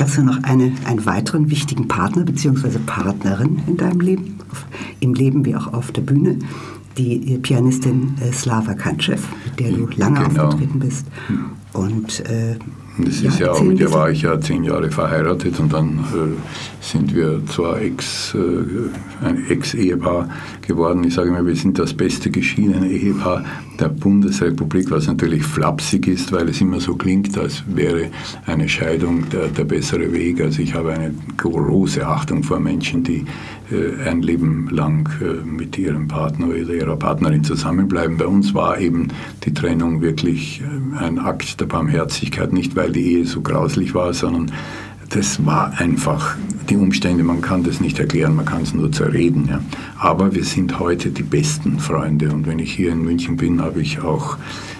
[0.00, 2.78] Hast du noch eine, einen weiteren wichtigen Partner bzw.
[2.86, 4.38] Partnerin in deinem Leben,
[5.00, 6.38] im Leben wie auch auf der Bühne?
[6.96, 10.46] Die Pianistin äh, Slava Kantschew, mit der du lange genau.
[10.46, 11.06] aufgetreten bist.
[11.72, 12.56] Und äh,
[12.98, 17.14] das ist ja, mit der war ich ja zehn Jahre verheiratet und dann äh, sind
[17.14, 20.28] wir zwar Ex, äh, ein Ex-Ehepaar
[20.66, 21.04] geworden.
[21.04, 23.44] Ich sage mal, wir sind das beste geschiedene Ehepaar
[23.78, 28.10] der Bundesrepublik, was natürlich flapsig ist, weil es immer so klingt, als wäre
[28.46, 30.40] eine Scheidung der, der bessere Weg.
[30.40, 33.24] Also ich habe eine große Achtung vor Menschen, die
[34.06, 38.16] ein Leben lang äh, mit ihrem Partner oder ihrer Partnerin zusammenbleiben.
[38.16, 39.08] Bei uns war eben
[39.44, 44.12] die Trennung wirklich äh, ein Akt der Barmherzigkeit, nicht weil die Ehe so grauslich war,
[44.12, 44.50] sondern
[45.10, 46.36] das war einfach
[46.68, 49.48] die Umstände, man kann das nicht erklären, man kann es nur zerreden.
[49.48, 49.60] Ja.
[49.98, 53.82] Aber wir sind heute die besten Freunde und wenn ich hier in München bin, habe
[53.82, 54.38] ich auch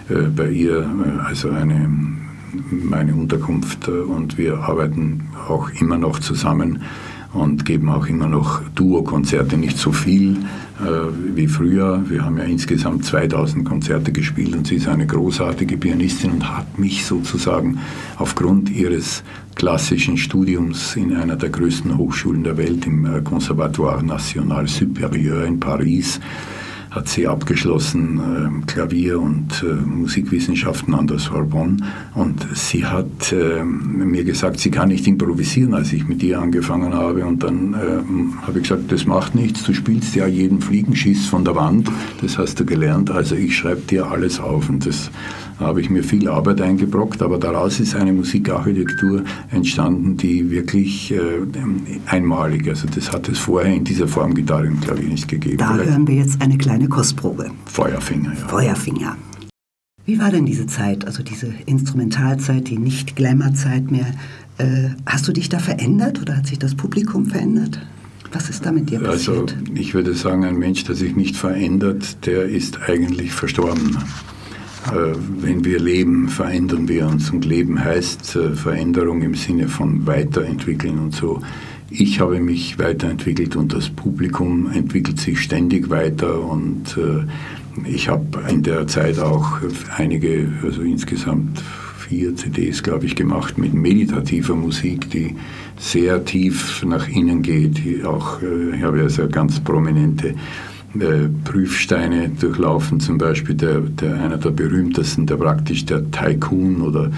[0.08, 1.88] äh, bei ihr äh, also eine,
[2.70, 6.82] meine Unterkunft äh, und wir arbeiten auch immer noch zusammen
[7.32, 10.38] und geben auch immer noch Duo-Konzerte, nicht so viel
[10.80, 12.02] äh, wie früher.
[12.08, 16.78] Wir haben ja insgesamt 2000 Konzerte gespielt und sie ist eine großartige Pianistin und hat
[16.78, 17.78] mich sozusagen
[18.18, 19.22] aufgrund ihres
[19.54, 25.60] klassischen Studiums in einer der größten Hochschulen der Welt, im äh, Conservatoire National Supérieur in
[25.60, 26.20] Paris,
[26.90, 31.76] hat sie abgeschlossen, äh, Klavier und äh, Musikwissenschaften an der Sorbonne.
[32.14, 36.92] Und sie hat äh, mir gesagt, sie kann nicht improvisieren, als ich mit ihr angefangen
[36.92, 37.24] habe.
[37.24, 41.44] Und dann äh, habe ich gesagt, das macht nichts, du spielst ja jeden Fliegenschiss von
[41.44, 41.88] der Wand,
[42.20, 44.68] das hast du gelernt, also ich schreibe dir alles auf.
[44.68, 45.10] Und das
[45.60, 51.12] da habe ich mir viel Arbeit eingebrockt, aber daraus ist eine Musikarchitektur entstanden, die wirklich
[51.12, 51.18] äh,
[52.06, 55.58] einmalig, also das hat es vorher in dieser Form Gitarre und Klavier nicht gegeben.
[55.58, 57.50] Da Vielleicht hören wir jetzt eine kleine Kostprobe.
[57.66, 58.48] Feuerfinger, ja.
[58.48, 59.18] Feuerfinger.
[60.06, 64.06] Wie war denn diese Zeit, also diese Instrumentalzeit, die nicht Glamourzeit mehr?
[64.56, 67.78] Äh, hast du dich da verändert oder hat sich das Publikum verändert?
[68.32, 69.54] Was ist da mit dir passiert?
[69.58, 73.98] Also ich würde sagen, ein Mensch, der sich nicht verändert, der ist eigentlich verstorben.
[74.86, 77.30] Äh, wenn wir leben, verändern wir uns.
[77.30, 81.40] Und Leben heißt äh, Veränderung im Sinne von weiterentwickeln und so.
[81.90, 87.24] Ich habe mich weiterentwickelt und das Publikum entwickelt sich ständig weiter und äh,
[87.88, 89.58] ich habe in der Zeit auch
[89.96, 91.62] einige, also insgesamt
[91.98, 95.36] vier CDs, glaube ich, gemacht mit meditativer Musik, die
[95.78, 98.04] sehr tief nach innen geht.
[98.04, 100.34] Auch, ich habe also ganz prominente
[100.98, 107.10] äh, Prüfsteine durchlaufen, zum Beispiel der, der, einer der berühmtesten, der praktisch der Tycoon oder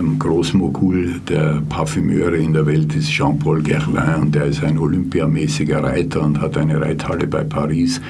[0.00, 5.84] ähm, Großmogul der Parfümeure in der Welt ist Jean-Paul Guerlain und der ist ein olympiamäßiger
[5.84, 8.00] Reiter und hat eine Reithalle bei Paris.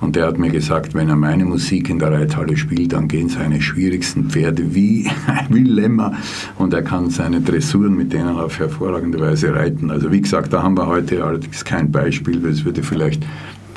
[0.00, 3.28] Und der hat mir gesagt, wenn er meine Musik in der Reithalle spielt, dann gehen
[3.28, 5.08] seine schwierigsten Pferde wie,
[5.48, 6.12] wie Lämmer
[6.58, 9.90] und er kann seine Dressuren mit denen auf hervorragende Weise reiten.
[9.90, 13.24] Also wie gesagt, da haben wir heute allerdings kein Beispiel, weil es würde vielleicht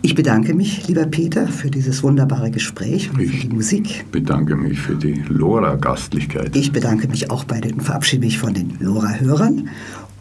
[0.01, 3.91] Ich bedanke mich, lieber Peter, für dieses wunderbare Gespräch und ich für die Musik.
[3.91, 6.55] Ich bedanke mich für die Lora-Gastlichkeit.
[6.55, 9.69] Ich bedanke mich auch bei den, verabschiede mich von den Lora-Hörern.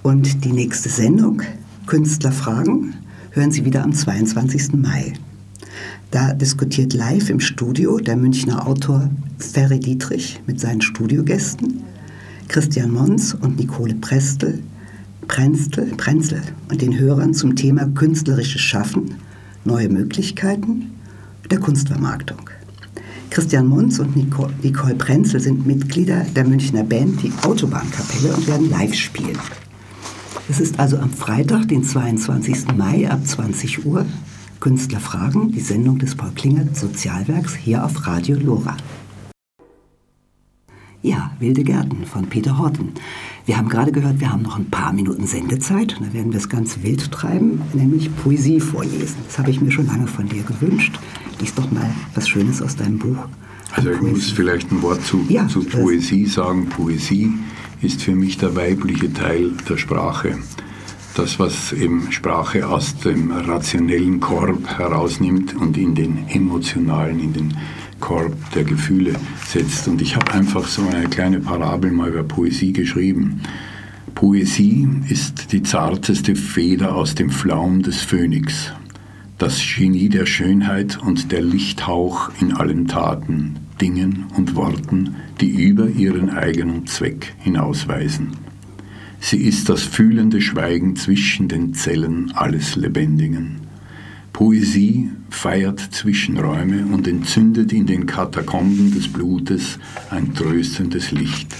[0.01, 1.43] Und die nächste Sendung,
[1.85, 2.95] Künstlerfragen,
[3.31, 4.73] hören Sie wieder am 22.
[4.73, 5.13] Mai.
[6.09, 11.83] Da diskutiert live im Studio der Münchner Autor Ferry Dietrich mit seinen Studiogästen,
[12.47, 14.63] Christian Mons und Nicole Prestel,
[15.27, 19.13] Prenzel, Prenzel und den Hörern zum Thema künstlerisches Schaffen–
[19.67, 20.91] neue Möglichkeiten
[21.51, 22.49] der Kunstvermarktung.
[23.29, 28.95] Christian Munz und Nicole Prenzel sind Mitglieder der Münchner Band Die Autobahnkapelle und werden live
[28.95, 29.37] spielen.
[30.49, 32.73] Es ist also am Freitag, den 22.
[32.75, 34.05] Mai ab 20 Uhr.
[34.59, 38.75] Künstlerfragen, die Sendung des Paul Klingert Sozialwerks hier auf Radio Lora.
[41.01, 42.93] Ja, Wilde Gärten von Peter Horten.
[43.47, 45.97] Wir haben gerade gehört, wir haben noch ein paar Minuten Sendezeit.
[45.97, 49.15] Und da werden wir es ganz wild treiben, nämlich Poesie vorlesen.
[49.25, 50.99] Das habe ich mir schon lange von dir gewünscht.
[51.39, 53.15] Lies doch mal was Schönes aus deinem Buch.
[53.71, 56.67] Also ich muss vielleicht ein Wort zu, ja, zu Poesie sagen.
[56.67, 57.31] Poesie
[57.81, 60.37] ist für mich der weibliche Teil der Sprache.
[61.15, 67.57] Das, was eben Sprache aus dem rationellen Korb herausnimmt und in den emotionalen, in den
[67.99, 69.13] Korb der Gefühle
[69.45, 69.87] setzt.
[69.87, 73.41] Und ich habe einfach so eine kleine Parabel mal über Poesie geschrieben.
[74.15, 78.73] Poesie ist die zarteste Feder aus dem Flaum des Phönix,
[79.37, 85.87] das Genie der Schönheit und der Lichthauch in allen Taten, Dingen und Worten, die über
[85.87, 88.31] ihren eigenen Zweck hinausweisen.
[89.19, 93.66] Sie ist das fühlende Schweigen zwischen den Zellen alles Lebendigen
[94.37, 99.79] Poesie feiert Zwischenräume und entzündet in den Katakomben des Blutes
[100.11, 101.55] ein tröstendes Licht.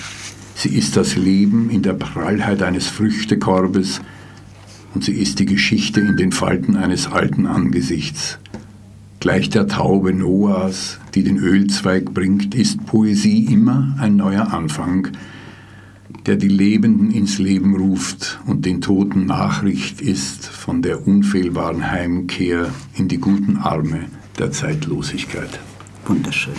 [0.53, 3.99] Sie ist das Leben in der Prallheit eines Früchtekorbes
[4.93, 8.37] und sie ist die Geschichte in den Falten eines alten Angesichts.
[9.21, 15.07] Gleich der Taube Noahs, die den Ölzweig bringt, ist Poesie immer ein neuer Anfang,
[16.27, 22.69] der die Lebenden ins Leben ruft und den Toten Nachricht ist von der unfehlbaren Heimkehr
[22.95, 24.05] in die guten Arme
[24.37, 25.59] der Zeitlosigkeit.
[26.05, 26.53] Wunderschön.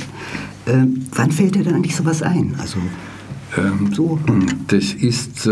[0.67, 2.55] Äh, wann fällt dir denn eigentlich sowas ein?
[2.59, 2.79] Also
[3.57, 4.19] ähm, so.
[4.69, 5.51] Das ist äh,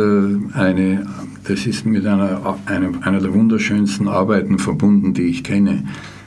[0.54, 1.06] eine,
[1.44, 5.84] das ist mit einer, einer, einer der wunderschönsten Arbeiten verbunden, die ich kenne.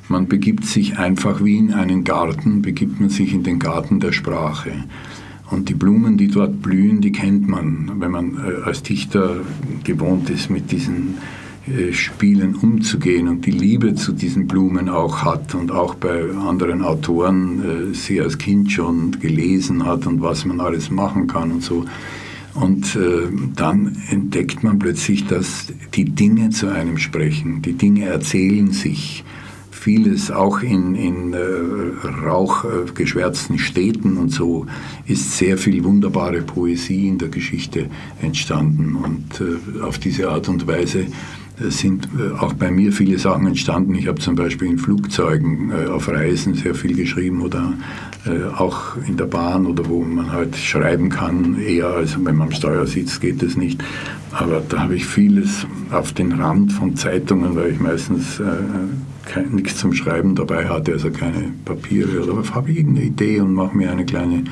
[0.07, 4.11] Man begibt sich einfach wie in einen Garten, begibt man sich in den Garten der
[4.11, 4.71] Sprache.
[5.49, 9.37] Und die Blumen, die dort blühen, die kennt man, wenn man äh, als Dichter
[9.83, 11.17] gewohnt ist, mit diesen
[11.67, 16.83] äh, Spielen umzugehen und die Liebe zu diesen Blumen auch hat und auch bei anderen
[16.83, 21.63] Autoren äh, sie als Kind schon gelesen hat und was man alles machen kann und
[21.63, 21.85] so.
[22.55, 22.97] Und
[23.55, 29.23] dann entdeckt man plötzlich, dass die Dinge zu einem sprechen, die Dinge erzählen sich
[29.79, 31.37] vieles auch in, in äh,
[32.25, 34.65] rauchgeschwärzten Städten und so
[35.07, 37.85] ist sehr viel wunderbare Poesie in der Geschichte
[38.21, 38.95] entstanden.
[38.95, 41.05] Und äh, auf diese Art und Weise
[41.59, 42.09] äh, sind
[42.39, 43.95] auch bei mir viele Sachen entstanden.
[43.95, 47.73] Ich habe zum Beispiel in Flugzeugen auf Reisen sehr viel geschrieben oder
[48.57, 52.51] auch in der Bahn oder wo man halt schreiben kann, eher als wenn man am
[52.51, 53.81] Steuer sitzt, geht das nicht.
[54.31, 58.41] Aber da habe ich vieles auf den Rand von Zeitungen, weil ich meistens
[59.29, 63.39] kein, nichts zum Schreiben dabei hatte, also keine Papiere oder was, habe ich irgendeine Idee
[63.39, 64.43] und mache mir eine kleine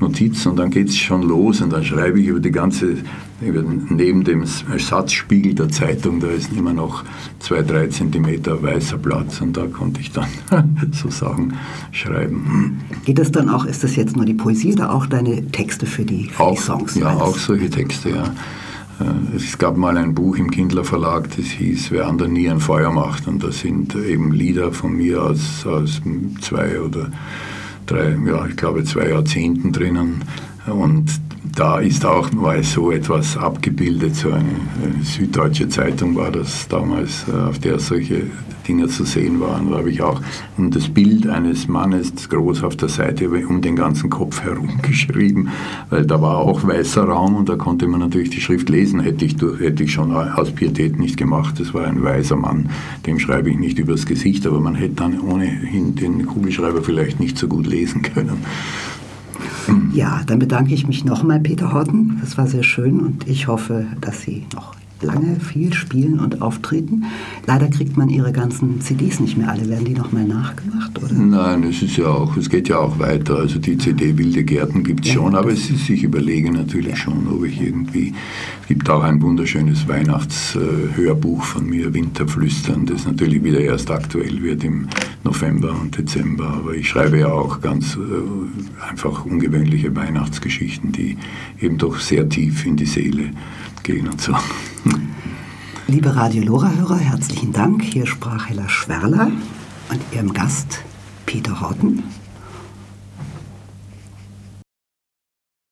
[0.00, 2.96] Notiz und dann geht es schon los und dann schreibe ich über die ganze,
[3.40, 7.04] über, neben dem Satzspiegel der Zeitung, da ist immer noch
[7.38, 10.28] zwei, drei Zentimeter weißer Platz und da konnte ich dann
[10.92, 11.54] so Sachen
[11.92, 12.80] schreiben.
[13.04, 16.04] Geht das dann auch, ist das jetzt nur die Poesie oder auch deine Texte für
[16.04, 16.94] die, für auch, die Songs?
[16.96, 18.24] Ja, auch solche Texte, ja.
[19.00, 22.48] Äh, es gab mal ein Buch im Kindler Verlag, das hieß Wer an der nie
[22.48, 23.26] ein Feuer macht.
[23.26, 26.00] Und da sind eben Lieder von mir aus, aus
[26.40, 27.10] zwei oder
[27.86, 30.22] drei, ja, ich glaube zwei Jahrzehnten drinnen.
[30.66, 31.20] Und
[31.54, 34.48] da ist auch mal so etwas abgebildet, so eine,
[34.82, 38.22] eine süddeutsche Zeitung war das damals, äh, auf der solche
[38.66, 39.70] Dinge zu sehen waren.
[39.70, 40.20] Da habe ich auch
[40.56, 45.48] das Bild eines Mannes groß auf der Seite um den ganzen Kopf herum geschrieben,
[45.90, 49.00] weil da war auch weißer Raum und da konnte man natürlich die Schrift lesen.
[49.00, 51.58] Hätte ich, hätte ich schon aus Pietät nicht gemacht.
[51.58, 52.70] Das war ein weißer Mann,
[53.06, 57.36] dem schreibe ich nicht übers Gesicht, aber man hätte dann ohnehin den Kugelschreiber vielleicht nicht
[57.36, 58.44] so gut lesen können.
[59.92, 62.18] Ja, dann bedanke ich mich nochmal, Peter Horten.
[62.20, 67.04] Das war sehr schön und ich hoffe, dass Sie noch lange viel spielen und auftreten.
[67.46, 69.68] Leider kriegt man ihre ganzen CDs nicht mehr alle.
[69.68, 71.02] Werden die nochmal nachgemacht?
[71.02, 71.12] Oder?
[71.14, 73.36] Nein, es ist ja auch, es geht ja auch weiter.
[73.36, 76.90] Also die CD Wilde Gärten gibt es ja, schon, aber es ist, ich überlege natürlich
[76.90, 76.96] ja.
[76.96, 78.14] schon, ob ich irgendwie.
[78.62, 84.64] Es gibt auch ein wunderschönes Weihnachtshörbuch von mir, Winterflüstern, das natürlich wieder erst aktuell wird
[84.64, 84.88] im
[85.24, 86.48] November und Dezember.
[86.48, 91.18] Aber ich schreibe ja auch ganz äh, einfach ungewöhnliche Weihnachtsgeschichten, die
[91.60, 93.30] eben doch sehr tief in die Seele
[93.82, 94.34] gehen und so.
[95.86, 97.82] Liebe Radio Lora-Hörer, herzlichen Dank.
[97.82, 99.30] Hier sprach Hella Schwerler
[99.90, 100.82] und ihrem Gast
[101.26, 102.04] Peter Horten.